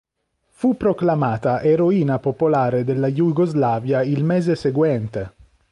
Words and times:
Fu 0.49 0.77
proclamata 0.77 1.61
eroina 1.61 2.17
popolare 2.17 2.83
della 2.83 3.05
Jugoslavia 3.11 4.01
il 4.01 4.23
mese 4.23 4.55
seguente. 4.55 5.33